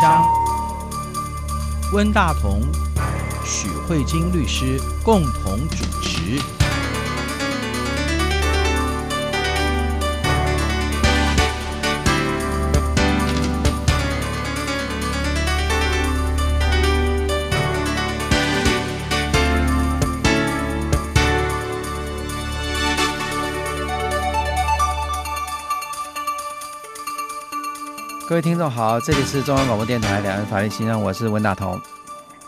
[0.00, 0.24] 箱，
[1.92, 2.62] 温大同、
[3.44, 6.65] 许慧晶律师共同主持。
[28.36, 31.80] 各位听众好，这里是中央广播电台两岸法律新闻，我是文大同。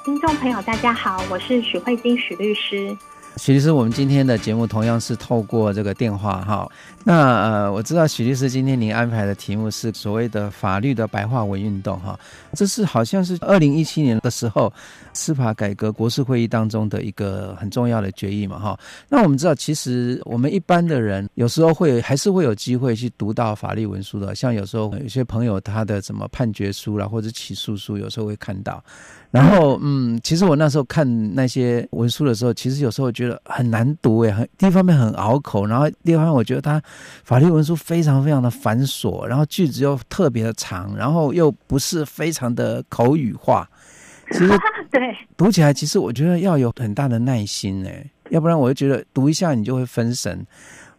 [0.04, 2.94] 听众朋友大家好，我是许慧晶许律师。
[3.38, 6.68] 许律师，我们今天的节目同样是透过这个电话哈。
[7.04, 12.18] 那呃，我知道许律师今天您安排的题目是所谓的法律的白话文运动哈。
[12.54, 14.70] 这是好像是二零一七年的时候
[15.12, 18.78] 司法改革国事会议当中的一个很重要的决议嘛哈。
[19.08, 28.82] 那我们知道，其实我们一般的人有时候会还是会有机会去读到法律文书的，像有时候有些朋友他的什么判决书啦或者起诉书，有时候会看到。
[29.30, 36.80] 然后，嗯，其实我那时候看那些文书的时候，其实有时候觉得很难读诶，很第一方面很拗口，然后第二方面我觉得它
[37.24, 43.68] 法律文书非常非常的繁琐，然后句子又特别的长，然后又不是非常的口语化。
[44.30, 44.48] 其实
[44.90, 45.00] 对
[45.36, 50.46] 读起来，其实我觉得要有很大的耐心诶，要不然我就觉得读一下你就会分神。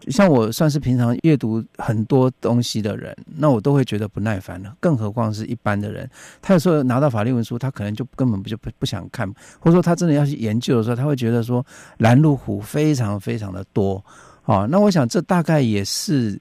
[0.07, 6.09] 像我算是平常阅读很多东西的人，那我都会觉得不耐烦了，更何况是一般的人。
[6.41, 9.27] 他有时候拿到法律文书，他可能就根本不就不不想看，
[9.59, 11.63] 或者说他真的要去研究的时候，他会觉得说
[11.97, 14.03] 拦路虎非常非常的多。
[14.43, 16.39] 啊，那我想这大概也是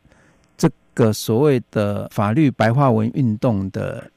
[0.56, 4.10] 这个所谓的法律白话文运动的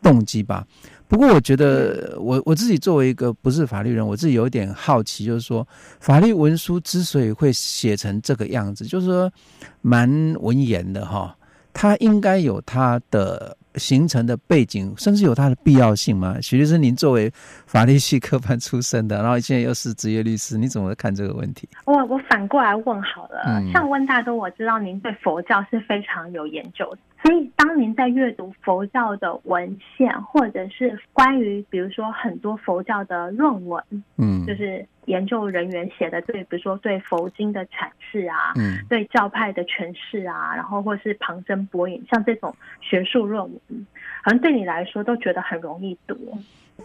[0.00, 0.66] 动机吧。
[1.14, 5.64] 不过，我觉得我我自己作为一个不是法律人，我自己有点好奇，就是说
[6.00, 9.32] 法律文书之所以会写成这个样子，就是说
[9.80, 11.36] 蛮文言的哈，
[11.72, 16.36] 它应该有它的形成的背景，甚至有它的必要性吗？
[16.42, 17.32] 许律师，您作为
[17.64, 21.68] 法律系科班出身的，然后现在又是职业律师，你怎么看这个问题？
[21.84, 26.98] 我我反过来问好了，嗯、像温大哥，我知道您对佛教是非常有研究的。
[27.24, 33.82] 所以，当您在阅读佛教的文献，或者是关于比如说很多佛教的论文，
[34.18, 43.86] 嗯，就是研究人员写的对，比如说对佛经的阐释啊，嗯，对教派的诠释啊，然后或是旁征博引，像这种学术论文，
[44.22, 46.14] 好像对你来说都觉得很容易读。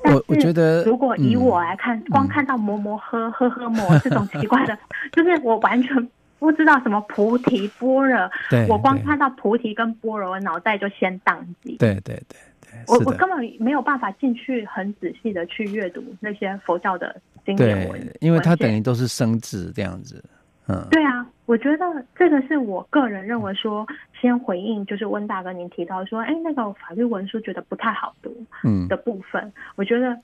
[0.05, 4.77] 我我觉得，如果以我来看，嗯、光看到摩摩呵呵呵摩这种奇怪的，
[5.11, 6.09] 就是我完全。
[6.39, 11.75] 不知道什么菩提般若，对，我光看到菩提跟般若，我脑袋就先宕机。
[11.77, 20.23] 对对对对，我我根本没有办法进去很仔细的去阅读那些佛教的经典文，因为它等于都是生字这样子。
[20.67, 21.85] 嗯，对啊，我觉得
[22.15, 23.85] 这个是我个人认为说，
[24.21, 28.33] 先回应就是温大哥您提到说，哎，那个法律文书觉得不太好读，
[28.63, 30.17] 嗯的部分，嗯、我觉得。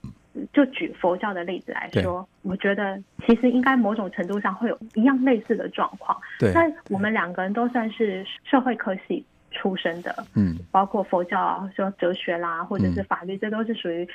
[0.52, 6.18] 就举佛教的例子来说，我觉得其实应该某种程度上会有一样类似的状况。
[6.40, 14.08] 对，那我们两个人都算是社会科系出身的，嗯，包括佛教啊说哲学啦，或者是法律，这都是属于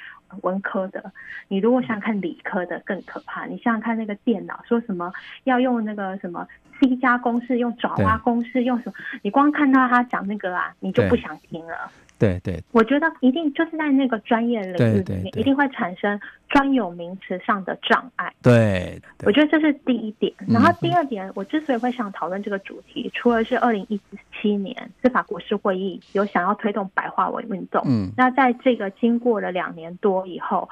[0.43, 1.11] 文科的。
[1.49, 5.11] 你如果想想看理科的更可怕，你想想看那个电脑说什么
[5.45, 6.47] 要用那个什么
[6.81, 8.95] C 加公式，用爪哇公式，用什么？
[9.23, 11.91] 你光看到他讲那个啊，你就不想听了。
[12.21, 16.21] 对对，我觉得一定就是在那个专业领域里面，一定会产生
[16.51, 18.31] 专有名词上的障碍。
[18.43, 20.31] 对，我觉得这是第一点。
[20.47, 23.99] 然后第二点，我之所以会想讨论这个主题，除了是二零一
[24.41, 30.69] 七年司法国事会议有想要推动白话文运动，嗯，那在这个经过了两年多以后。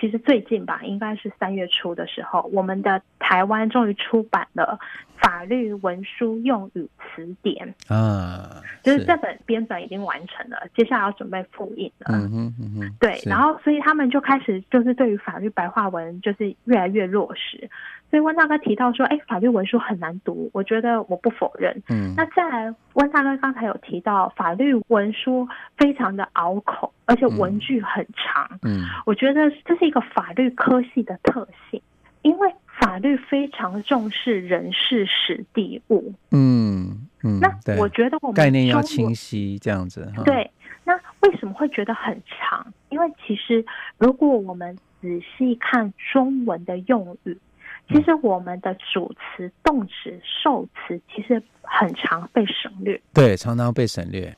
[0.00, 4.78] 其实最近吧，应该是三月初的时候，我们的台湾终于出版了
[5.20, 12.06] 《法律文书用语词典》啊，就是这本编本已经完成了，接下来要准备复印了。
[12.10, 17.68] 嗯哼嗯哼，对，然后所以他们就开始就是对于法律白话文就是越来越落实。
[18.10, 21.82] 所以温大哥提到说，哎，法律文书很难读，我觉得我不否认。
[21.90, 25.46] 嗯，那再来，温大哥刚才有提到法律文书
[25.76, 28.48] 非常的拗口，而且文句很长。
[28.62, 31.82] 嗯，我觉得这是一个法律科系的特性，
[32.22, 32.50] 因为
[32.80, 36.14] 法律非常重视人事史地物。
[36.30, 40.10] 嗯嗯，那我觉得我们概念要清晰，这样子。
[40.24, 40.50] 对，
[40.84, 42.66] 那为什么会觉得很长？
[42.88, 43.62] 因为其实
[43.98, 47.36] 如果我们仔细看中文的用语。
[47.88, 54.36] 其实我们的主词、动词、受词其实很常被省略，对，常常被省略。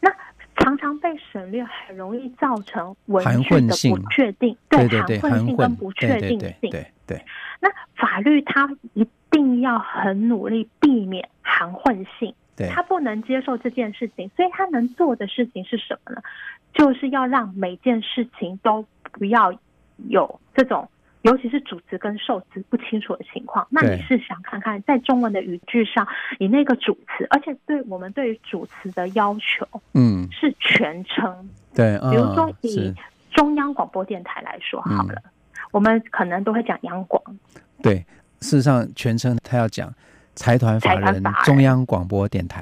[0.00, 0.10] 那
[0.56, 6.38] 常常被省略，很容易造成文句的不确定，对，含混性跟不确定性。
[6.38, 7.24] 对对，对，对。
[7.60, 16.22] 那法律它一定要很努力避免含混性，对，他不能接受这件事情，所以他能做的事情是什么呢？
[16.72, 19.52] 就是要让每件事情都不要
[20.08, 20.88] 有这种，
[21.24, 23.66] 尤其是主词跟受词不清楚的情况。
[23.70, 26.06] 那你是想看看，在中文的语句上，
[26.38, 31.50] 你那个主词，而且对我们对于主词的要求，嗯，是全称。
[31.74, 32.94] 对，比如说以
[33.30, 35.30] 中央广播电台来说好了，嗯、
[35.72, 37.22] 我们可能都会讲央广。
[37.82, 37.96] 对，
[38.40, 39.92] 事实上全称他要讲。
[40.36, 42.60] 财团法人中央广播电台，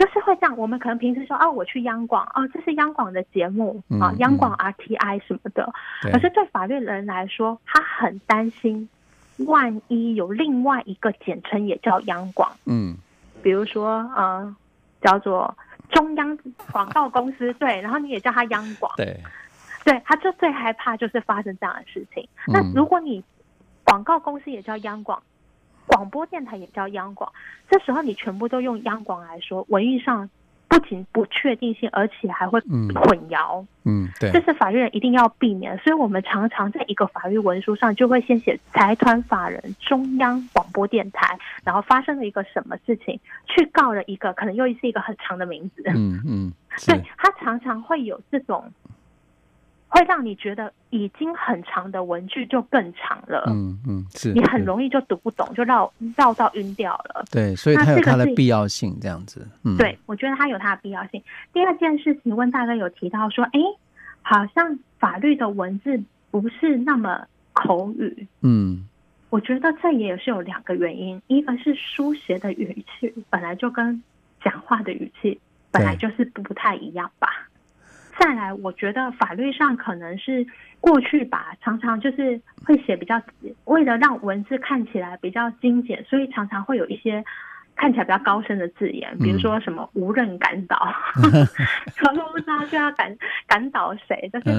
[0.00, 0.56] 就是会这样。
[0.56, 5.70] 我们可能平时说哦，我去央广哦，这是央广的节目啊，央广 RTI 什么的。
[6.10, 8.88] 可是对法律人来说，他很担心，
[9.46, 12.96] 万一有另外一个简称也叫央广，嗯，
[13.42, 14.56] 比如说呃，
[15.02, 15.54] 叫做
[15.90, 16.34] 中央
[16.72, 19.20] 广告公司， 对，然后你也叫他央广，对，
[19.84, 22.26] 对，他就最害怕就是发生这样的事情。
[22.46, 23.22] 那如果你
[23.84, 25.22] 广告公司也叫央广。
[25.90, 27.30] 广播电台也叫央广，
[27.68, 30.30] 这时候你全部都用央广来说，文义上
[30.68, 33.60] 不仅不确定性，而且还会混淆。
[33.84, 35.76] 嗯，嗯，对，这是法律人一定要避免。
[35.78, 45.82] 所以我们常常在一个法律文书上就会先写财团法人中央广播电台，然后发生了一个什么事情，去告了一个可能又是一个很长的名字。
[45.88, 46.52] 嗯嗯，
[46.86, 48.72] 对，他常常会有这种。
[49.90, 57.24] 会让你觉得已经很长的文句就更长了，嗯嗯，是你很容易就读不懂，就绕绕到晕掉了。
[57.30, 59.46] 对，所以它有它的必要性，这样子。
[59.64, 61.20] 嗯，对，我觉得它有它的必要性。
[61.52, 63.60] 第二件事情，问大哥有提到说，哎，
[64.22, 66.00] 好像法律的文字
[66.30, 68.28] 不是那么口语。
[68.42, 68.86] 嗯，
[69.28, 74.00] 我觉得这也是有两个原因，一个是书写的语气本来就跟
[74.40, 75.40] 讲话的语气
[75.72, 77.28] 本来就是不太一样吧。
[78.20, 80.46] 再来，我觉得法律上可能是
[80.78, 83.20] 过去吧，常常就是会写比较，
[83.64, 87.24] 为了让文字看起来比较精简，所以常常会有一些
[87.76, 90.94] 看起来比较高深的字眼，比如说什么无人赶倒，
[91.96, 94.50] 然后不知道就要赶赶倒谁，但是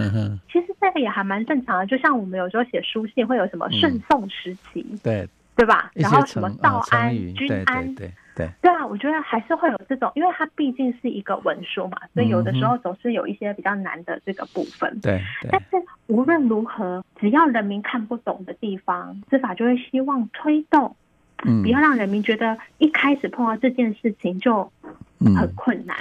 [0.52, 5.92] 其实这个也还蛮正常的，就像我们有时候写书信会有什么顺送时期，嗯、对对吧？
[5.94, 7.94] 然后什么道安、君安。
[7.96, 15.00] 对对对啊，我觉得还是会有这种，因为它毕竟是一个文书嘛，所以有的时候总是有一些比较难的这个部分。
[15.02, 15.22] 对，
[15.52, 15.68] 但是
[16.08, 20.96] 无论如何，只要人民看不懂的地方，司法就会希望推动，
[21.44, 24.72] 嗯，不要让人民觉得一开始碰到这件事情就
[25.20, 25.98] 很困难。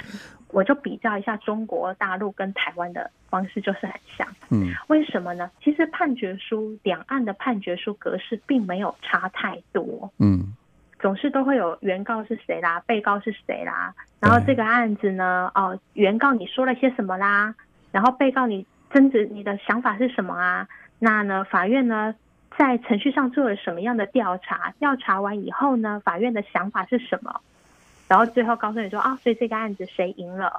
[0.51, 4.27] 我就比较一下中国大陆跟台湾的方式，就是很像。
[4.49, 5.49] 嗯，为什么呢？
[5.63, 10.11] 其实判决书两岸的判决书格式并没有差太多。
[10.19, 10.53] 嗯。
[10.99, 17.55] 总是都会有原告是谁啦，被告是谁啦，然后这个案子呢，哦，原告你说了些什么啦，
[17.91, 20.67] 然后被告你争执你的想法是什么啊？
[20.99, 22.13] 那呢，法院呢
[22.55, 24.75] 在程序上做了什么样的调查？
[24.77, 27.41] 调查完以后呢，法院的想法是什么？
[28.11, 30.51] 然后最后告诉你说啊，所以这个案子谁赢了？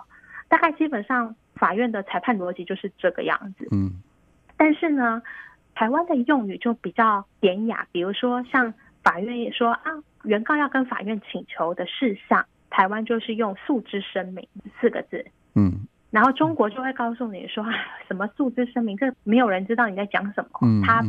[0.49, 3.69] 大概基本上法院的裁判逻辑就是这个样子。
[3.72, 4.00] 嗯，
[4.56, 5.20] 但是呢，
[5.75, 8.72] 台湾的用语就比较典雅，比如说像
[9.02, 9.82] 法院也说啊。
[10.25, 14.46] 原告要跟法院请求的事项，台湾就是用诉之声明
[14.81, 15.26] 四个字，
[15.56, 15.81] 嗯，
[16.12, 17.66] 然后中国就会告诉你说，
[18.06, 21.02] 什么诉之声明，这没有人知道你在讲什么，嗯，他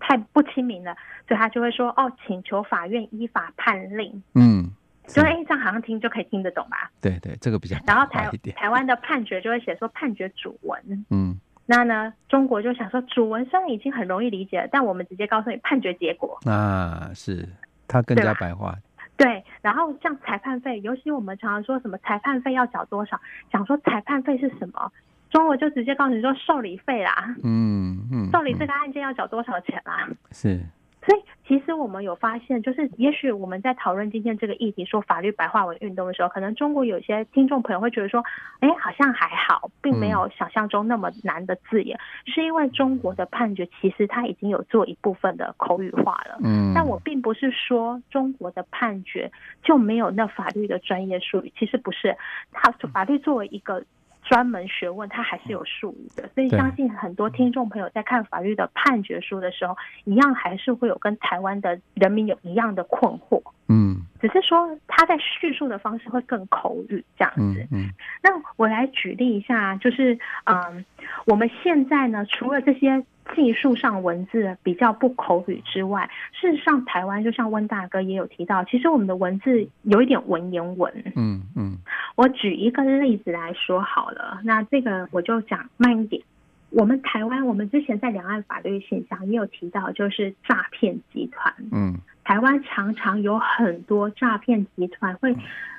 [0.00, 0.96] 太不亲民了，
[1.28, 4.68] 所以他就会说，哦，请求法院依法判令，嗯，
[5.14, 6.90] 就哎，这样好像听就可以听得懂吧？
[7.00, 10.80] 对对，这个比较，然后台台湾的判决就会写说判决主文，
[11.10, 17.48] 嗯，那呢，中国就想说主文虽然已经很容易理解了，但我们直接告诉你判决结果，啊，是。
[17.92, 18.72] 它更加白话，
[19.16, 19.44] 对。
[19.60, 23.20] 然后像裁判费，尤其我们常常说什么裁判费要缴多少，
[23.50, 24.92] 想说裁判费是什么，
[25.28, 30.60] 中国就直接告诉你说受理费啦，嗯嗯，受理这个案件要缴多少钱啦，是。
[31.04, 38.24] 所以，其实我们有发现，就是也许我们在讨论今天这个议题，说法律白话文运动的时候，可能中国有些听众朋友会觉得说，
[38.60, 46.38] 哎，好像还好，并没有想象中那么难的字眼，嗯、是因为中国的判决其实它已经有做一部分的口语化了。
[46.44, 49.32] 嗯，但我并不是说中国的判决
[49.64, 52.16] 就没有那法律的专业术语，其实不是，
[52.52, 53.82] 它法律作为一个。
[54.30, 63.42] 专门学问，它还是有术语的，所以相信很多听众朋友在看法律的判决书的时候，一样还是会有跟台湾的人民有一样的困惑。
[63.66, 67.66] 嗯，只是说他在叙述的方式会更口语这样子。
[67.72, 67.90] 嗯，嗯，
[68.22, 70.84] 那我来举例一下，就是嗯，
[71.26, 73.04] 我们现在呢，除了这些。
[73.36, 80.92] 技术上文字比较不口语之外，事实上台湾就像温大哥也有提到，其实我们的文字有一点文言文。
[81.14, 81.78] 嗯嗯，
[82.20, 86.22] 我举一个例子来说好了，那这个我就讲慢一点。
[86.68, 91.54] 我们台湾，我们之前在两岸法律现象也有提到，就是诈骗集团。
[91.72, 95.34] 嗯，台湾常常有很多诈骗集团会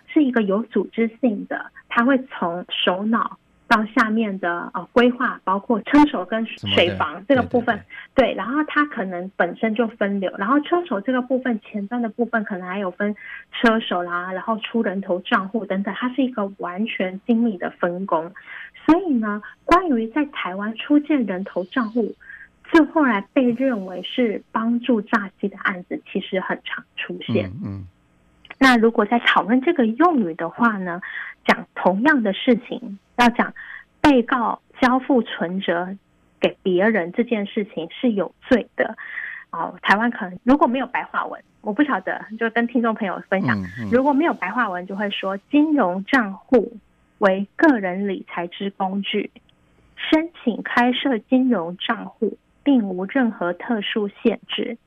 [0.07, 3.37] 是一个有组织性的，他会从首脑
[3.71, 7.73] 到下面的呃规划，包括车手跟水房这个部分，
[8.13, 13.15] 对，对，对，对，然后它可能本身就分流，然后车手这个部分前端的部分可能还有分
[13.53, 18.29] 车手啦，然后出人头账户等等，它是一个完全精密的分工。
[18.85, 22.13] 所以呢，关于在台湾出现人头账户，
[22.73, 27.45] 就后来被认为是帮助诈欺的案子，其实很常出现。
[27.45, 27.61] 嗯。
[27.63, 27.87] 嗯
[28.63, 31.01] 那如果在讨论这个用语的话呢，
[31.45, 33.51] 讲同样的事情，要讲
[33.99, 35.97] 被告交付存折
[36.39, 38.95] 给别人这件事情是有罪的。
[39.49, 43.57] 哦，台湾可能如果没有白话文，我不晓得，就跟听众朋友分享，
[43.91, 46.77] 如果没有白话文，就会说金融账户
[47.17, 49.31] 为个人理财之工具，
[49.95, 54.77] 申请开设金融账户并无任何特殊限制。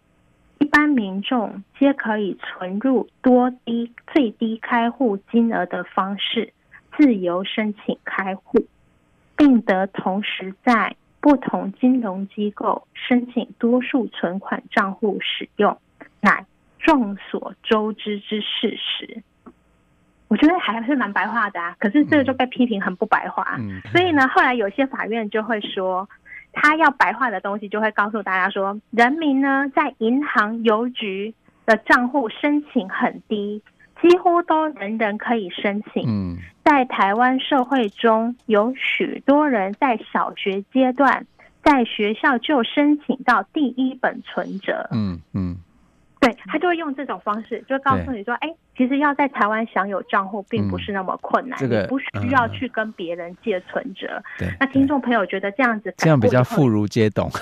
[0.59, 6.53] 一般民众皆可以存入多低最低开户金额的方式，
[6.97, 8.67] 自由申请开户，
[9.37, 15.77] 并得同时在不同金融机构申请多数存款账户使用，
[16.21, 16.47] 乃
[16.79, 19.23] 众所周知之事实。
[20.29, 23.59] 我觉得还是蛮白话的啊，可是这个就被批评很不白话。
[23.93, 26.09] 所以呢，后来有些法院就会说。
[26.55, 31.35] 他要白话的东西，就会告诉大家说，人民呢在银行、邮局
[31.67, 33.61] 的账户申请很低，
[34.01, 36.05] 几乎都人人可以申请。
[36.07, 41.27] 嗯，在台湾社会中有许多人在小学阶段
[41.63, 44.89] 在学校就申请到第一本存折。
[44.93, 45.57] 嗯嗯。
[46.25, 54.23] 对，他就会用这种方式，就告诉你说，哎，其实要在台湾享有账户并不是那么困难，嗯这个、你不需要去跟别人借存折。
[54.39, 57.31] 对、嗯，那听众朋友觉得这样子这样比较妇孺皆懂。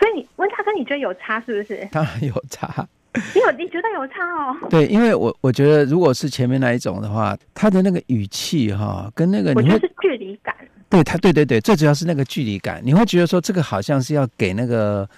[0.00, 1.86] 所以你温大哥，你觉得有差是不是？
[1.92, 2.86] 当然有差。
[3.34, 4.56] 你有你觉得有差哦？
[4.70, 10.54] 对，因为我我觉得如果是前面那一种的话，他的那个语气哈，跟那个我觉得是距离感。
[10.88, 15.08] 对他，对对对，最主要是那个距离感，你会觉得说这个好像是要给那个。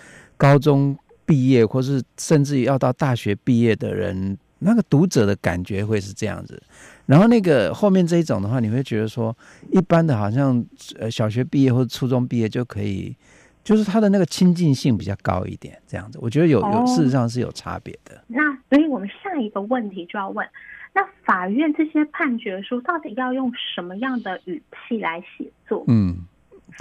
[0.41, 6.61] 高中毕业，或是甚至于要到大学毕业的人，那个读者的感觉会是这样子。
[7.05, 9.37] 然后那个后面这一种的话，你会觉得说，
[9.71, 10.65] 一般的好像
[10.99, 13.15] 呃小学毕业或者初中毕业就可以，
[13.63, 16.19] 就是他的那个亲近性比较高一点，这样子。
[16.23, 18.25] 我觉得有有事实上是有差别的。
[18.29, 20.49] 那所以我们下一个问题就要问，
[20.95, 25.85] 那法院这些判决书到底要用什么样的语气来写作？
[25.89, 26.25] 嗯。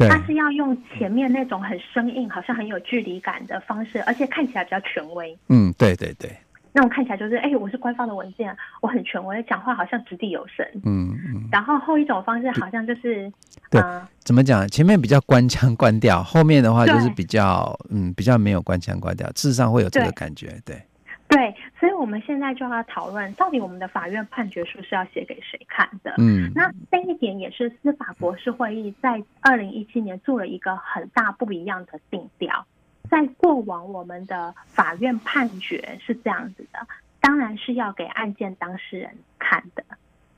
[0.07, 5.37] 他是要用前面那种很生硬，好像很有距离感的方式，而且看起来比较权威。
[5.49, 6.29] 嗯，对对对，
[6.71, 10.65] 那种看起来就是，哎、欸，我是官方的文件，我很权威，讲话好像掷地有声。
[10.85, 11.49] 嗯嗯。
[11.51, 13.31] 然后后一种方式好像就是，
[13.69, 14.67] 对，呃、怎么讲？
[14.67, 20.75] 前面比较官腔官调，后面的话就是比较，嗯，比较没有官腔官调，事实上会有这个感觉，对。
[20.75, 20.81] 对
[21.29, 26.15] 对，所以我们现在就要讨论，到底我们的法院判决书是要写给谁看的？
[26.17, 32.65] 嗯，那这一点也是司法国是会议在二零一七年做了一个很大不一样的定调。
[33.11, 36.79] 在过往，我们的法院判决是这样子的，
[37.21, 39.83] 当然是要给案件当事人看的。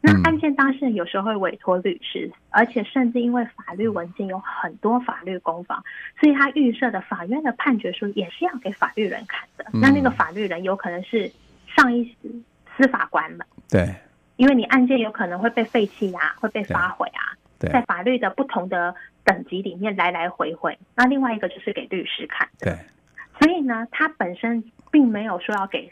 [0.04, 5.84] 那案件当事人有时候会委托律师，而且甚至因为法律文件有很多法律攻防，
[6.20, 9.66] 所以他预设的法院的判决书也是要给法律人看的。
[9.74, 11.32] 那那个法律人有可能是
[11.68, 12.04] 上一
[12.76, 13.94] 司法官们，对，
[14.38, 20.76] 因为你案件有可能会被废弃啊，会被发回啊，在法律的不同的等级里面来来回回。
[20.96, 22.80] 那另外一个就是给律师看的，对，
[23.40, 25.92] 所以呢，他本身并没有说要给。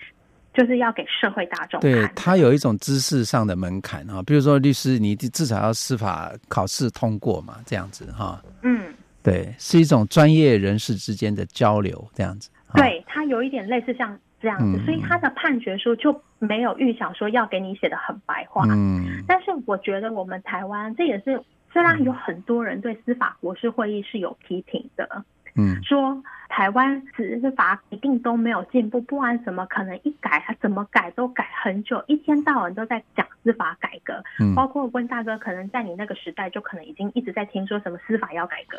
[0.53, 1.79] 就是要给社会大众。
[1.79, 8.41] 对，他有一种知识上的门槛啊，比如说律师，你至少要司法考试通过嘛，这样子哈。
[8.63, 12.50] 嗯，对，是一种专业人士之间的交流，这样子。
[12.74, 18.65] 对，他有一点类似像这样子，嗯，所以他的判决书就没有预想说要给你写的很白话。
[18.70, 21.41] 嗯，但是我觉得我们台湾这也是
[21.72, 25.24] 虽然有很多人对司法国是会议是有批评的。
[25.60, 34.13] 嗯，说台湾司法一定都没有进步，不然怎么可能一改，他怎么改都改很久，一天到晚都在讲司法改革。
[34.39, 38.78] 嗯，包括温大哥，可能在你那个时代就可能已经一直在听说什么司法要改革。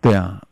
[0.00, 0.42] 对啊，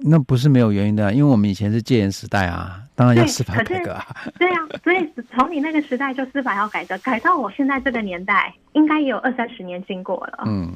[0.00, 4.04] 那不是没有原因的，因为我们以前是戒严时代啊，当然要司法改革啊。
[4.38, 10.44] 对啊，所以从你那个时代就司法要改革，改到我现在这个年代，应该也有二三十年经过了。
[10.46, 10.72] 嗯。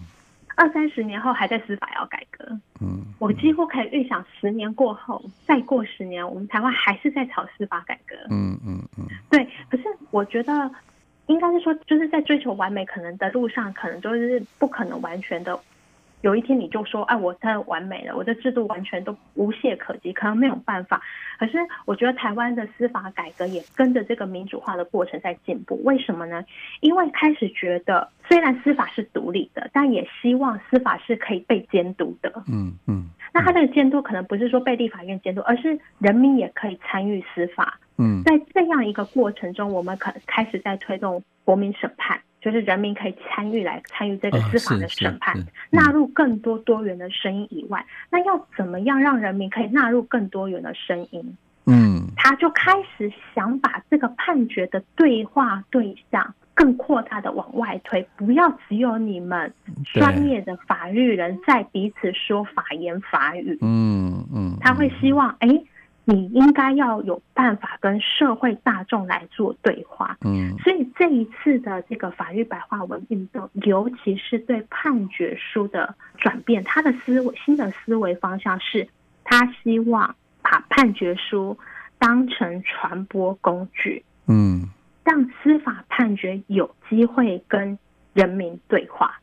[0.57, 2.45] 二三十年后还在司法要改革，
[2.80, 9.49] 嗯，我几乎可以预想十年过后，再过十年，我们台湾还是在吵司法改革，嗯嗯嗯，对。
[9.71, 10.71] 可是我觉得，
[11.26, 15.59] 应该是说，就是在追求完美可能的路上，可能就是不可能完全的
[16.22, 21.00] 有一天你就说，哎，我太完美了，我的制度完全都无懈可击，可能没有办法。
[21.38, 25.80] 可是我觉得台湾的司法改革也跟着这个民主化的过程在进步。
[25.82, 26.44] 为什么呢？
[26.80, 32.30] 因为开始觉得，虽然司法是独立的，但也希望司法是可以被监督的。
[32.48, 33.08] 嗯嗯。
[33.32, 37.78] 那他这个监督可能不是说被立法院监督，而是人民也可以参与司法。
[37.96, 38.22] 嗯。
[38.24, 42.20] 在这样一个过程中，我们可能开始在推动国民审判。
[42.40, 45.37] 就是人民可以参与来参与这个司法的审判，
[45.70, 51.37] 纳入更多多元的声音以外，那要怎么样让人民可以纳入更多元的声音？
[51.66, 59.52] 嗯，他就开始想把这个判决的对话对象更扩大的往外推，不要只有你们
[59.85, 63.59] 专业的法律人在彼此说法言法语。
[63.61, 65.49] 嗯嗯，他会希望哎。
[65.49, 65.66] 诶
[66.10, 78.88] 你应该要有办法跟社会大众来做对话，嗯，所以这一次的这个法律白话文运动，尤其是对判决书的转变，他的思维新的思维方向是，
[79.22, 81.56] 他希望把判决书
[81.98, 84.68] 当成传播工具，嗯，
[85.04, 87.78] 让司法判决有机会跟
[88.14, 89.14] 人民对话。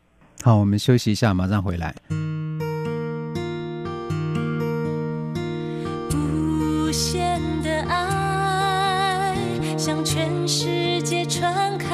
[0.41, 1.94] 好，我们休息一下，马上回来。
[6.98, 9.36] 限的爱
[9.77, 11.94] 向全世界传开，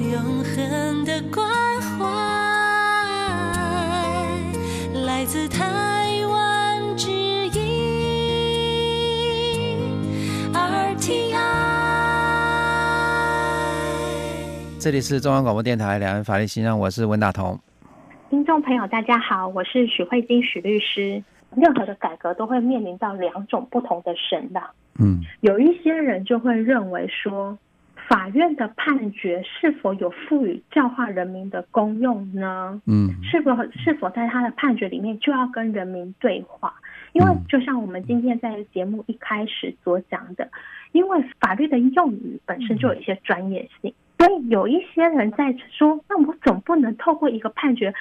[0.00, 1.46] 永恒的关
[1.82, 2.06] 怀
[5.04, 7.52] 来自台湾之音
[10.54, 11.34] RTI。
[14.78, 17.60] 这里是中央广播电台两岸法律信箱，我是温大同。
[18.30, 21.22] 听众朋友，大家好，我是许慧金许律师。
[21.56, 24.64] 任何的改革都会面临到两种不同的声浪。
[24.98, 27.56] 嗯，有一些人就会认为说，
[28.08, 32.80] 法院的判决是否有赋予教化人民的功用呢？
[32.86, 36.74] 嗯，是否是否在他的判决里面就要跟人民对话？
[37.12, 40.48] 因为就像我们今天在节目一开始所讲的，
[40.92, 47.92] 因为法律的用语本身就有一些专业性，所以有一些人在说，那我总不能透过一个判决。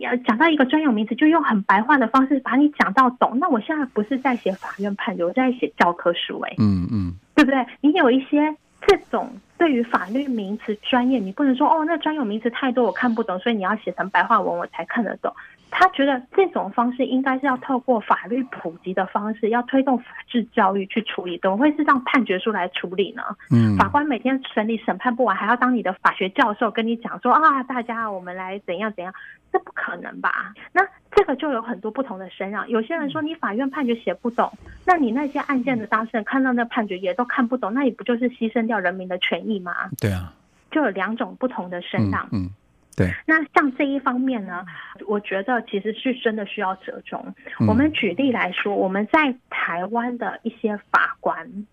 [0.00, 3.38] 要讲到一个专有名词，就用很白话的方式把你讲到懂。
[3.38, 7.66] 那我现在不是在写法院判决，我在写教科书，欸，哎，嗯嗯，对不对？
[7.80, 8.54] 你有一些
[8.86, 15.32] 这种对于法律名词专业，你不能说哦，那专有名词太多，我看不懂，所以你要写成白话文我才看得懂。
[15.70, 23.22] 他觉得这种方式应该是要透过法律普及的方式，要推动法治教育去处理，怎么会是让判决书来处理呢？
[23.50, 29.12] 嗯，法官每天审理审判不完，还要当你的法学教授跟你讲说啊，大家我们来怎样怎样，
[29.52, 30.54] 这不可能吧？
[30.72, 30.80] 那
[31.14, 32.66] 这个就有很多不同的声浪。
[32.68, 34.50] 有些人说你法院判决写不懂，
[34.86, 39.74] 那你那些案件的当事人看到那判决也都看不懂，那你不就是牺牲掉人民的权益吗？
[40.00, 40.32] 对啊，
[40.70, 42.26] 就有两种不同的声浪。
[42.32, 42.44] 嗯。
[42.44, 42.50] 嗯
[42.96, 44.64] 对，那像这一方面呢，
[45.06, 47.22] 我觉得其实是真的需要折中。
[47.60, 51.66] 嗯、我们举例来说，我们在台湾的一些法官，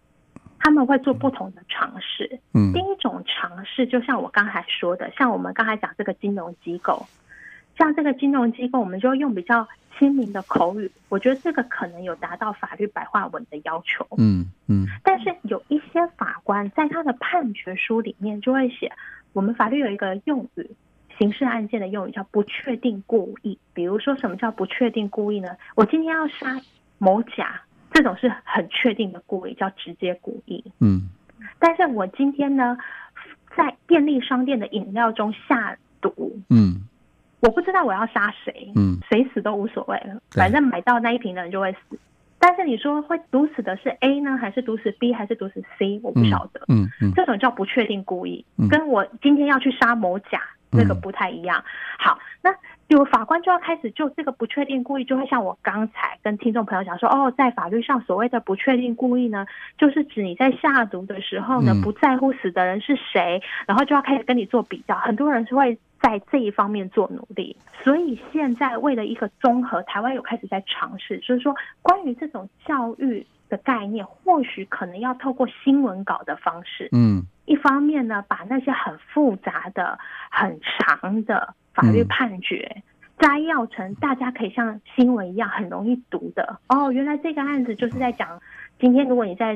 [0.60, 2.40] 他们会做不同的尝试。
[2.54, 7.06] 嗯，第一种尝试，就像我刚才说的，像我们刚才讲这个金融机构，
[7.78, 9.66] 像这个金融机构，我们就用比较
[9.98, 14.06] 亲民的口语，我觉得这个可能有达到法律白话文的要求。
[14.18, 18.92] 嗯嗯，但是有一些法官在他的判决书里面就会写，
[19.32, 20.70] 我们法律有一个用语。
[21.18, 25.50] 刑事案件的用语叫不确定故意，比如说什么叫不确定故意呢？
[25.76, 26.60] 我今天要杀
[26.98, 30.64] 某甲，这种是很确定的故意，叫直接故意。
[30.80, 31.10] 嗯，
[31.60, 32.78] 但是我今天呢，
[33.56, 36.82] 在便利商店的饮料中下毒，嗯，
[37.42, 42.00] 我不知道我要杀谁，嗯，谁死都无所谓了，反正买到那一瓶的人就会死。
[42.40, 46.00] 但是你说会毒死的是 A 呢，还是毒死 B，还是毒死 C？
[46.04, 46.60] 我不晓得。
[46.68, 50.42] 嗯嗯，嗯，这种叫不确定故意，跟我今天要去杀某甲。
[50.74, 51.64] 这个不太一样。
[51.98, 52.54] 好，那
[52.88, 59.46] 有法官就要开始就这个不确定故意，就会像我刚才跟听众朋友讲说，哦，在法律上所谓的不确定故意呢，
[59.78, 64.96] 就是指你在下毒的时候呢，不在乎死的人是谁，然后就要开始跟你做比较。
[64.96, 77.26] 很多人是会在这一方面做努力，所以现在为了一个综合，台湾有开始在尝试，就是说关于这种教育的概念，或许可能要透过新闻稿的方式，嗯。
[77.46, 80.00] 一方面呢，把那些很复杂的、
[80.32, 82.84] 很长的法律判决
[83.20, 86.60] 摘要成大家可以像新闻一样很容易读的。
[86.68, 88.42] 哦，原来这个案子就是在讲，
[88.80, 89.56] 今天如果你在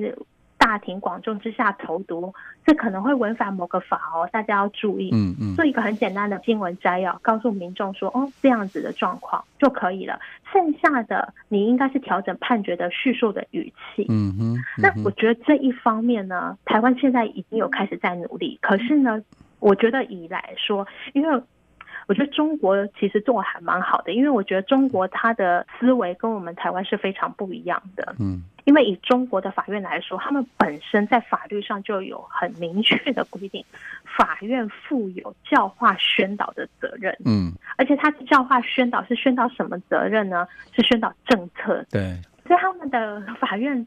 [0.67, 2.34] 大庭广众之下投毒，
[2.65, 5.12] 这可能会违反某个法哦，大家要注意。
[5.13, 10.19] 嗯嗯，做一个很简单的新闻摘要，告诉民众说，哦，这样子的状况就可以了。
[10.51, 14.06] 剩下的你应该是调整判决的叙述的语气。
[14.10, 14.56] 嗯哼。
[14.56, 18.60] 嗯哼，那我觉得这一方面呢，台湾现在已经有开始在努力。
[18.62, 19.21] 可是呢，
[19.60, 21.41] 我觉得以来说，因为
[22.08, 28.15] 我觉得中国其实做的还蛮好的，因为我觉得中国它的思维跟我们台湾是非常不一样的。
[28.17, 33.63] 嗯，因为以中国的法院来说，他们本身在法律上就有很明确的规定，
[34.17, 37.15] 法院负有教化宣导的责任。
[37.26, 40.48] 嗯，而且他教化宣导是宣导什么责任呢？
[40.74, 41.86] 是宣导政策。
[41.91, 42.17] 对，
[42.48, 43.86] 所以他们的法院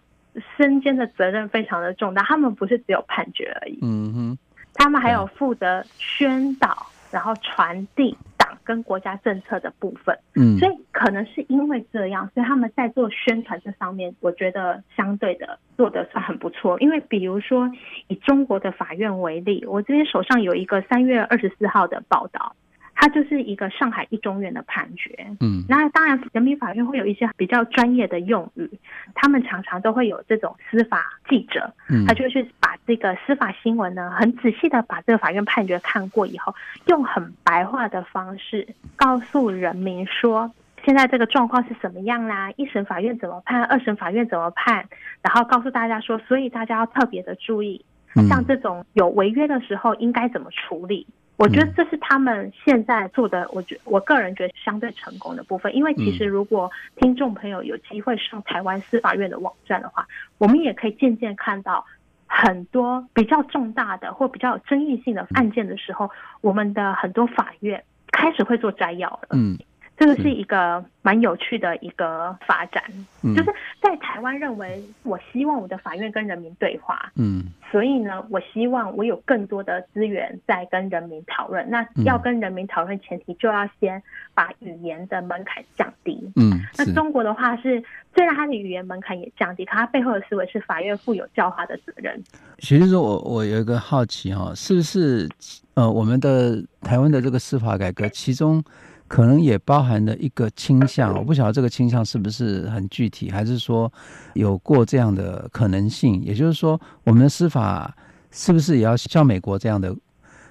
[0.56, 3.78] 身兼的责任非常的重大，他们不是只有判决而已。
[3.80, 4.38] 嗯哼。
[4.74, 10.18] 他们还有负责宣导，然后传递党跟国家政策的部分。
[10.34, 16.78] 嗯，所以可能是因为这样，所以他们在做宣传这上面，我觉得相对的做得算很不错。
[16.80, 17.70] 因为比如说
[18.08, 22.54] 以中国的法院为例，我这边手上有一个三月二十四号的报道。
[23.00, 28.70] 它就是一个上海一中院的判决，嗯，那当然人民法院会有一些比较专业的用语，
[29.14, 36.54] 他们常常都会有这种司法记者，嗯，他就去把这个司法新闻呢，很仔细的把这个法院判决看过以后，
[36.88, 40.52] 用很白话的方式告诉人民说，
[40.84, 44.86] 现在这个状况是什么样啦，一审法院怎么判，二审法院怎么判，
[45.22, 47.82] 然后告诉大家说，所以大家要特别的注意，
[48.28, 51.06] 像这种有违约的时候应该怎么处理。
[51.40, 55.74] 我觉得这是他们现在做的，我觉我个人觉得相对成功的部分。
[55.74, 61.82] 因为其实如果听众朋友有机会上台湾司法院的网站的话，我们也可以渐渐看到
[62.26, 66.10] 很多比较重大的或比较有争议性的案件的时候，
[66.42, 69.28] 我们的很多法院开始会做摘要了。
[69.30, 69.56] 嗯。
[70.00, 70.30] 这个是。
[70.40, 72.82] 一个蛮有趣的一个发展，
[73.22, 81.68] 嗯，就是在台湾认为，我希望我的法院跟人民对话，嗯，所以呢，我希望我有更多的资源在跟人民讨论。
[81.68, 87.82] 那要跟人民讨论，前提就要先把语言的门槛降低，嗯，那中国的话是，
[88.14, 92.18] 虽然它的语言门槛也降低，可它背后的思维是法院负有教化的责任。
[92.60, 95.28] 其实说，我我有一个好奇哈，是不是
[95.74, 98.64] 呃，我们的台湾的这个司法改革，其中。
[99.10, 103.92] 可能也包含了一个倾向，我不晓得这个倾向是不是很具体，还是说
[104.34, 106.22] 有过这样的可能性？
[106.22, 107.92] 也就是说，我们的司法
[108.30, 109.92] 是不是也要像美国这样的，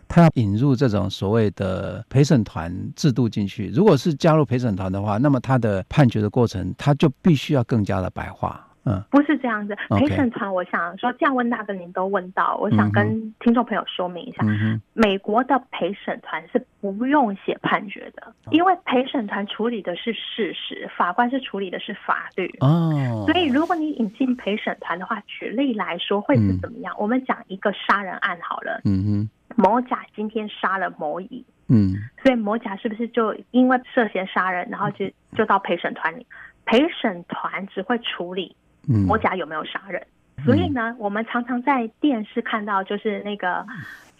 [0.09, 3.69] 他要引入这种所谓的陪审团制度进去？
[3.69, 8.67] 如果是加入陪审团的话，那么他的判决的过程，他就必须要更加的白话。
[8.85, 9.75] 嗯，不是这样子。
[9.89, 22.49] 陪审团，我想说，这样问大哥您都问到，我想跟听众朋友说明一下，嗯、美国的陪审团是不用写判决的，因为陪审团处理的是事实，法官是处理的是法律。
[22.61, 26.93] 哦，所以如果你引进陪审团的话，举例来说会是怎么样？
[26.95, 36.25] 嗯、我们讲一个杀人案好了，嗯哼，某甲今天杀了某乙，嗯，所以某甲是不是就因为涉嫌杀人，然后就就到陪审团里？
[36.65, 38.55] 陪审团只会处理。
[39.07, 40.01] 某甲有没有杀人？
[40.37, 43.65] 嗯、所以呢，我们常常在电视看到，就是那个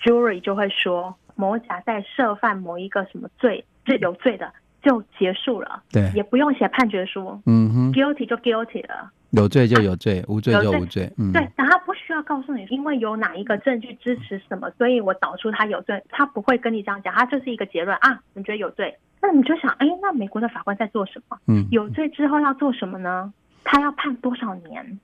[0.02, 4.52] jury 就会说，某甲在涉犯某一个什么罪是有罪的，
[4.82, 21.38] 就结束了，对，也不用写判决书，嗯哼，guilty 就 guilty 了，有罪就有罪，啊、无罪就无罪，嗯，对，但他不需要告诉你，因为有哪一个证据支持什么，所以我导出他有罪，他不会跟你这样讲，他就是一个结论啊，你觉得有罪，那你就想，哎，那美国的法官在做什么？
[21.48, 23.34] 嗯，有罪之后要做什么呢？
[23.64, 25.00] 他要判多少年？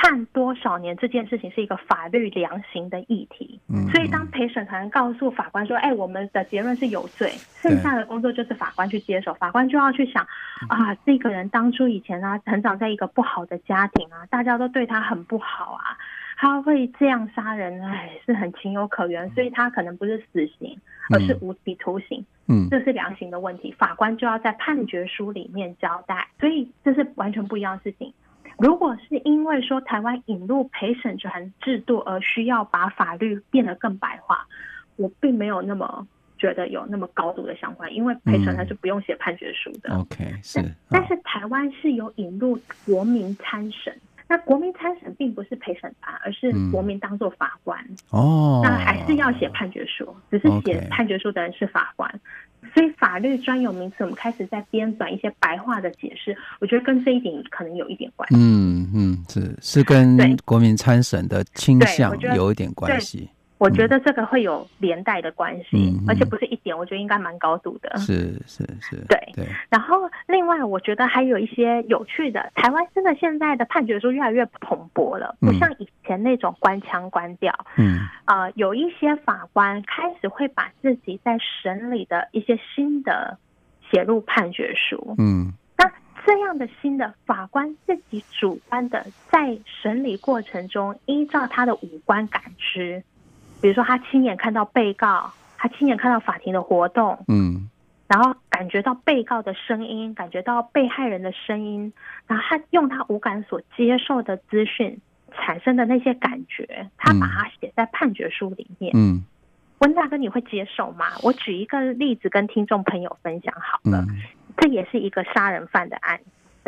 [0.00, 3.58] 判多少年这件事情是一个法律量刑的议题。
[3.68, 9.34] 嗯，所以当陪审团告诉法官说：“哎，我们的结论是有罪。”剩下的工作就是法官去接手。
[9.34, 10.24] 法官就要去想：
[10.68, 15.98] 啊，这个人当初以前啊，成长在一个不好的家庭啊，大家都对他很不好啊，
[16.36, 19.28] 他会这样杀人，哎，是很情有可原。
[19.30, 20.78] 所以他可能不是死刑，
[21.10, 22.20] 而是无期徒刑。
[22.20, 22.26] 嗯，
[22.70, 26.28] 这是量刑的问题，法官就要在判决书里面交代。
[26.40, 28.12] 所以这是完全不一样的事情。
[28.58, 34.46] 如果是因为说台湾引入陪审团制度而需要把法律变得更白话，
[34.96, 36.06] 我并没有那么
[36.38, 39.94] 觉得有那么高度的相关，因为陪审团是不用写判决书的。
[39.94, 40.60] OK，是。
[40.88, 43.96] 但是台湾是有引入国民参审，
[44.28, 47.78] 那国民参审并不是陪审团，而是国民当做法官。
[48.10, 52.20] 哦，那还是要写判决书，只是写判决书的人是法官。
[52.74, 58.36] 所以法律专有名词，我们开始在编纂一些白话的解释，我觉得跟这一点可能有一点关系。
[58.36, 63.28] 嗯嗯，是是跟国民参审的倾向有一点关系。
[63.58, 67.96] 我觉得这个会有连带的关系，嗯、而且不是一点，我觉得应该蛮高度的。
[67.98, 69.44] 是是是，对对。
[69.68, 77.52] 然后另外，我觉得还有一些有趣的，台湾真的现在的判决书越来越蓬勃了，不像以前那种官腔官调。
[77.76, 77.98] 嗯。
[78.24, 83.38] 啊、呃，有一些法官开始会把自己在审理的一些新的
[83.90, 85.16] 写入判决书。
[85.18, 85.52] 嗯。
[85.76, 85.90] 那
[86.24, 93.02] 这样的新的法官自己主观的在审理过程中，依照他的五官感知。
[93.60, 97.68] 比如说，他亲眼看到被告，他亲眼看到法庭的活动，嗯，
[98.06, 101.92] 然后感觉到被告的声音，感觉到被害人的声音，
[102.26, 105.00] 然后他用他五感所接受的资讯
[105.32, 108.92] 产生的那些感觉，他把它写在判决书里面。
[108.94, 109.24] 嗯，
[109.78, 111.06] 温大哥，你会接受吗？
[111.22, 114.22] 我举一个例子跟听众朋友分享好了，嗯、
[114.56, 116.20] 这也是一个杀人犯的案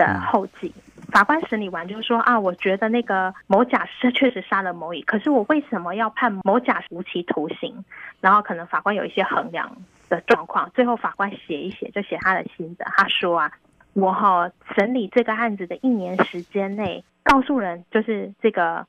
[0.06, 0.72] 的后记。
[0.96, 7.84] 嗯、法官审理完就是说啊，我觉得那个某甲是确实杀了某乙，可是我为什么要判某甲无期徒刑？
[8.20, 9.76] 然后可能法官有一些衡量
[10.08, 12.84] 的状况，最后法官写一写，就写他的心得。
[12.96, 13.52] 他说啊，
[13.92, 18.86] 我哈审理这个案子的一年时间内，告诉人就是这个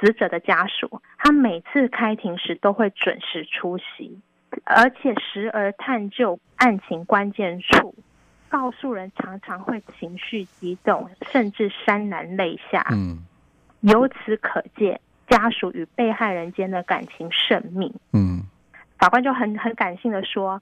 [0.00, 4.20] 死者的家属，他每次开庭时都会准时出席，
[4.64, 7.94] 而且时而探究案情关键处。
[8.52, 12.86] 告诉人常常会情绪激动，甚至潸然泪下。
[12.90, 13.24] 嗯，
[13.80, 17.94] 由此可见，家属与被害人间的感情甚密。
[18.12, 18.42] 嗯。
[18.98, 20.60] 法官就很很感性的说，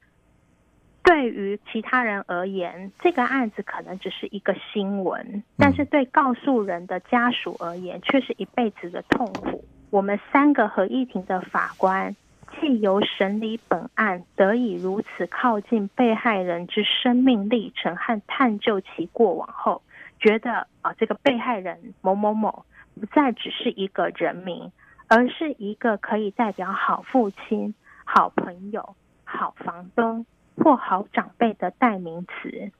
[1.03, 9.65] 对于其他人而言，这个案子可能只是一个新闻，但是对告诉人的家属而言，却是一辈子的痛苦。
[9.91, 12.15] 我们三个合议庭的法官，
[12.59, 19.83] 借由审理本案，得以如此靠近被害人之生命历程和探究其过往后，
[20.19, 22.65] 觉得啊，这个被害人某某某
[22.99, 24.73] 不再只是一个人名，
[25.09, 27.75] 而是一个可以代表好父亲。
[28.13, 32.73] 好朋友、好房东或好长辈的代名词，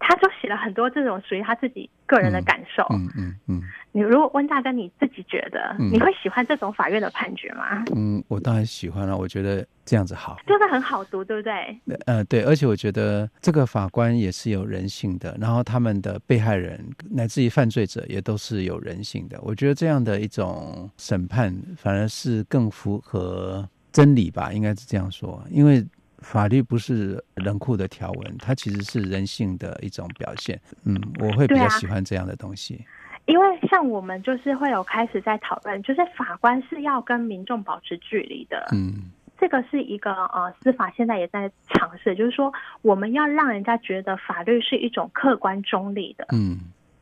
[0.00, 2.82] 他就写了很多这种属于他自己个人的感受。
[2.90, 3.62] 嗯嗯嗯。
[3.92, 7.84] 你如果温大哥你自己觉得，嗯、你会喜欢这种法院的判决吗？
[7.94, 9.16] 嗯，我当然喜欢了。
[9.16, 11.80] 我觉得这样子好，就是很好读，对不对？
[12.06, 19.38] 呃，对，而且我觉得这个法官也是有人性的，然后他们的被害人乃至于犯罪者也都是有人性的。
[19.42, 23.68] 我觉得这样的一种审判反而是更符合。
[23.92, 25.84] 真理吧，应该是这样说，因为
[26.20, 30.60] 法律不是冷酷的条文，它其实是人性的一种表现。
[30.84, 32.84] 嗯，我会比较喜欢这样的东西。
[32.86, 38.68] 啊，因为像我们就是会有开始在讨论，就是法官是要跟民众保持距离的。
[38.72, 42.52] 嗯，这个是一个呃，司法现在也在尝试，就是说
[42.82, 46.26] 我们要让人家觉得法律是一种客观中立的。
[46.32, 46.58] 嗯。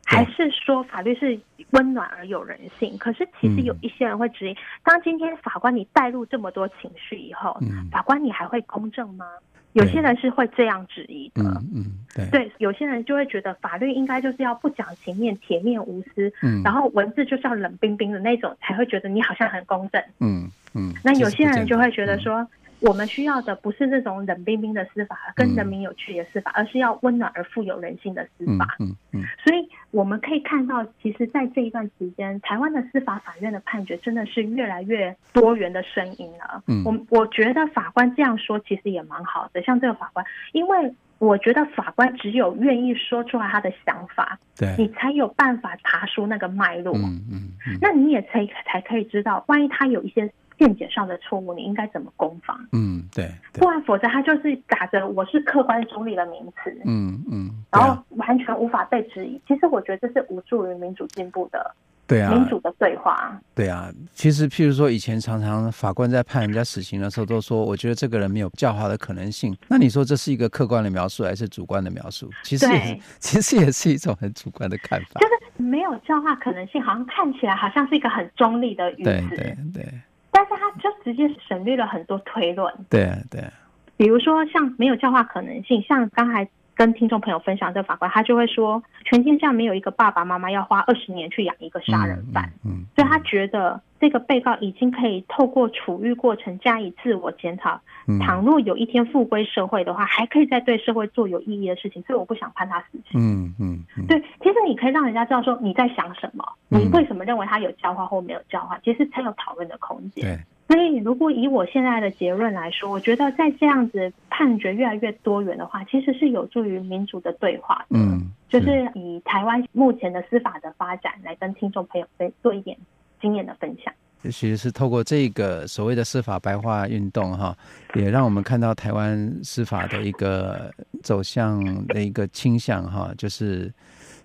[0.09, 2.97] 还是说法律是温暖而有人性？
[2.97, 7.55] 可是其实有一些人会质疑：当今天法官你带入这么多情绪以后，
[7.91, 9.25] 法官你还会公正吗？
[9.73, 11.43] 有些人是会这样质疑的。
[11.75, 20.01] 嗯，对，对，有些人就会觉得法律应该就是要不讲情面、铁面无私，然后文字就是要冷冰冰的那种，才会觉得你好像很公正。
[20.19, 20.91] 嗯嗯。
[21.03, 22.45] 那有些人就会觉得说。
[22.81, 28.75] 我们需要的不是那种冷冰冰的司法，跟人民有距离的司法，而是要温暖而富有人性的司法。
[28.79, 29.21] 嗯嗯。
[29.43, 36.63] 所以我们可以看到，其实，在这一段时间，台湾的司法法院的判决真的是越来越多元的声音了。
[36.67, 36.83] 嗯。
[36.85, 39.61] 我我觉得法官这样说，其实也蛮好的。
[39.61, 46.95] 像这个法官，因为我觉得法官只有愿意说出来他的想法，对，你才有办法查出那个脉络。
[46.95, 47.77] 嗯嗯。
[47.81, 50.31] 那你也才才可以知道，万一他有一些。
[50.59, 52.59] 见解上的错误，你应该怎么攻防？
[52.73, 59.39] 嗯，对，不然否则他就是打着我是客观中立的名词，嗯嗯，然后完全无法被质疑。
[59.47, 61.73] 其实我觉得这是无助于民主进步的，
[62.05, 63.89] 对啊，民主的对话，对啊。
[64.13, 69.55] 其实譬如说，以前常常法官在判人家死刑的时候，都说我觉得这个人没有教化的可能性。
[69.69, 72.29] 那你说这是一个客观的描述还是主观的描述？
[72.43, 75.21] 其实也，其实也是一种很主观的看法。
[75.21, 79.85] 就是没有教化可能性，好像看起来好像是一个很中立的语词，对对对。
[80.31, 83.41] 但是他就直接省略了很多推论，对啊，对。
[83.41, 83.51] 啊，
[83.97, 86.47] 比如说像没有教化可能性，像刚才
[86.79, 93.81] 跟听众朋友分享这个法官，他就会说，全天下没有一个爸爸妈妈要花二十年去养一个杀人犯，嗯，嗯，所以他觉得。
[93.99, 97.77] 这个被告已经可以透过处遇过程加以自我检讨。
[98.21, 102.01] 倘若有一天复归社会的话，还可以再对社会做有意义的事情。
[102.03, 103.19] 所以我不想判他死刑。
[103.19, 110.23] 嗯嗯，嗯对，其实你可以让人家知道说你在想什么，你为什么认为他有教化或没有教化，其实才有讨论的空间。
[110.23, 117.97] 对，所以如果以我现在的结论来说，我觉得在这样子判决越来越多元的话，其实是有助于民主的对话的。
[117.97, 122.77] 嗯，就是以台湾目前的司法的发展来跟听众朋友分做一点。
[123.21, 127.53] 经验的分享，其实是透过这个所谓的司法白话运动，哈，
[127.95, 133.69] 也让我们看到台湾司法的一个走向的一个倾向，哈，就是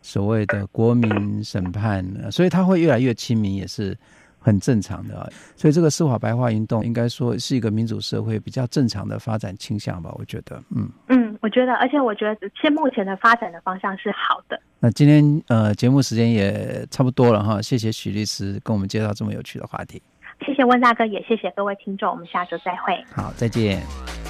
[0.01, 3.99] 所谓的国民审判，所以它会越来越亲民，也是
[4.45, 5.33] 很正常的。
[5.57, 10.15] 所以这个司法白话运动，应该说是一个民主社会比较正常的发展倾向吧？
[10.19, 14.61] 我觉得，嗯嗯，我觉得，而且我觉得现目前的发展的方向是好的。
[14.79, 20.03] 那今天呃节目时间也差不多了哈，谢谢许律师跟我们介绍这么有趣的话题。
[20.45, 23.03] 谢谢温大哥，也谢谢各位听众，我们下周再会。
[23.15, 23.81] 好，再见，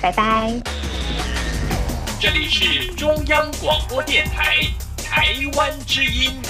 [0.00, 0.52] 拜拜。
[2.20, 4.60] 这里是中央广播电台
[4.96, 6.40] 台湾之音。